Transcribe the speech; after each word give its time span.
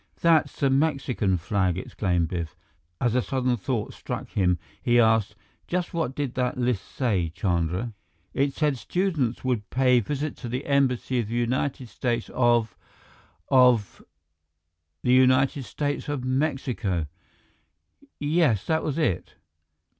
"That's 0.19 0.59
the 0.59 0.71
Mexican 0.71 1.37
flag," 1.37 1.77
exclaimed 1.77 2.29
Biff. 2.29 2.55
As 2.99 3.13
a 3.13 3.21
sudden 3.21 3.55
thought 3.55 3.93
struck 3.93 4.29
him, 4.29 4.57
he 4.81 4.99
asked, 4.99 5.35
"Just 5.67 5.93
what 5.93 6.15
did 6.15 6.33
that 6.33 6.57
list 6.57 6.83
say, 6.87 7.29
Chandra?" 7.29 7.93
"It 8.33 8.55
said 8.55 8.79
students 8.79 9.43
would 9.43 9.69
pay 9.69 9.99
visit 9.99 10.35
to 10.37 10.49
the 10.49 10.65
embassy 10.65 11.19
of 11.19 11.27
the 11.27 11.35
United 11.35 11.87
States 11.87 12.31
of 12.33 12.75
of" 13.49 14.03
"The 15.03 15.13
United 15.13 15.65
States 15.65 16.09
of 16.09 16.23
Mexico!" 16.25 17.05
"Yes, 18.17 18.65
that 18.65 18.83
was 18.83 18.97
it." 18.97 19.35